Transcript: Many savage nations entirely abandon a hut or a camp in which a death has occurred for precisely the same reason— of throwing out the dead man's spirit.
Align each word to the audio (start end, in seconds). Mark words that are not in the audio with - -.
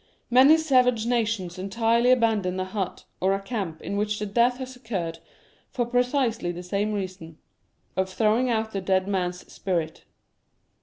Many 0.31 0.57
savage 0.57 1.05
nations 1.05 1.59
entirely 1.59 2.09
abandon 2.09 2.59
a 2.59 2.65
hut 2.65 3.03
or 3.19 3.35
a 3.35 3.39
camp 3.39 3.83
in 3.83 3.97
which 3.97 4.19
a 4.19 4.25
death 4.25 4.57
has 4.57 4.75
occurred 4.75 5.19
for 5.69 5.85
precisely 5.85 6.51
the 6.51 6.63
same 6.63 6.91
reason— 6.93 7.37
of 7.95 8.09
throwing 8.09 8.49
out 8.49 8.71
the 8.71 8.81
dead 8.81 9.07
man's 9.07 9.45
spirit. 9.53 10.05